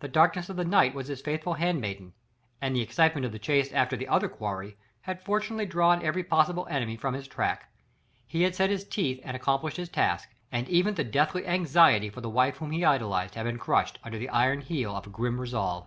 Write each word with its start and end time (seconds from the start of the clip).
The 0.00 0.08
darkness 0.08 0.48
of 0.48 0.56
the 0.56 0.64
night 0.64 0.94
was 0.94 1.08
his 1.08 1.20
faithful 1.20 1.52
handmaiden, 1.52 2.14
and 2.62 2.74
the 2.74 2.80
excitement 2.80 3.26
of 3.26 3.32
the 3.32 3.38
chase 3.38 3.70
after 3.70 3.98
the 3.98 4.08
other 4.08 4.26
quarry 4.26 4.78
had 5.02 5.20
fortunately 5.22 5.66
drawn 5.66 6.02
every 6.02 6.24
possible 6.24 6.66
enemy 6.70 6.96
from 6.96 7.12
his 7.12 7.28
track. 7.28 7.70
He 8.26 8.44
had 8.44 8.54
set 8.54 8.70
his 8.70 8.88
teeth 8.88 9.20
and 9.22 9.36
accomplished 9.36 9.76
his 9.76 9.90
task, 9.90 10.30
and 10.50 10.66
even 10.70 10.94
the 10.94 11.04
deathly 11.04 11.46
anxiety 11.46 12.08
for 12.08 12.22
the 12.22 12.30
wife 12.30 12.56
whom 12.56 12.70
he 12.70 12.82
idolised 12.82 13.34
had 13.34 13.44
been 13.44 13.58
crushed, 13.58 13.98
under 14.02 14.16
the 14.16 14.30
iron 14.30 14.62
heel 14.62 14.96
of 14.96 15.06
a 15.06 15.10
grim 15.10 15.38
resolve. 15.38 15.86